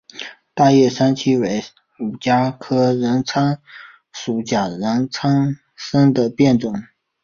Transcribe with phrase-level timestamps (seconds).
[0.55, 1.63] 大叶三七为
[1.99, 3.61] 五加科人参
[4.11, 5.07] 属假人
[5.75, 6.73] 参的变种。